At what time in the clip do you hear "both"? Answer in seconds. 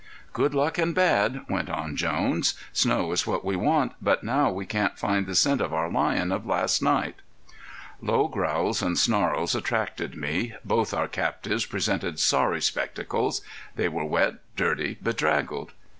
10.65-10.91